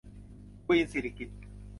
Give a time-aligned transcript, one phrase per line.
[0.65, 1.39] ควีนสิริกิติ์